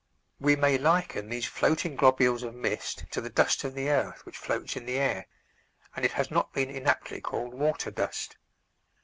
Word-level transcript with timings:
We 0.39 0.55
may 0.55 0.79
liken 0.79 1.29
these 1.29 1.45
floating 1.45 1.95
globules 1.95 2.41
of 2.41 2.55
mist 2.55 3.05
to 3.11 3.21
the 3.21 3.29
dust 3.29 3.63
of 3.63 3.75
the 3.75 3.91
earth 3.91 4.25
which 4.25 4.35
floats 4.35 4.75
in 4.75 4.87
the 4.87 4.97
air, 4.97 5.27
and 5.95 6.03
it 6.03 6.13
has 6.13 6.31
not 6.31 6.51
been 6.53 6.71
inaptly 6.71 7.21
called 7.21 7.53
water 7.53 7.91
dust. 7.91 8.35